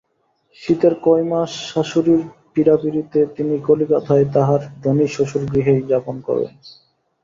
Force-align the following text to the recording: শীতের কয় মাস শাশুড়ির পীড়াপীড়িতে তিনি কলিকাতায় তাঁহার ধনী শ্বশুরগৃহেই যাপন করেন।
শীতের 0.61 0.93
কয় 1.01 1.23
মাস 1.23 1.51
শাশুড়ির 1.69 2.21
পীড়াপীড়িতে 2.53 3.19
তিনি 3.35 3.55
কলিকাতায় 3.67 4.25
তাঁহার 4.33 4.61
ধনী 4.83 5.07
শ্বশুরগৃহেই 5.07 5.81
যাপন 5.87 6.15
করেন। 6.21 6.51